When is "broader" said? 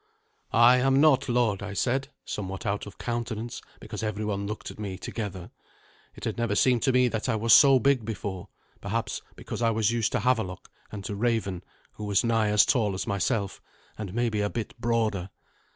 14.81-15.29